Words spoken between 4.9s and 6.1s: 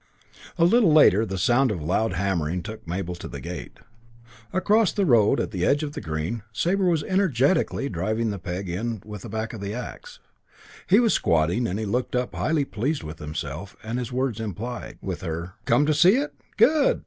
the road, at the edge of the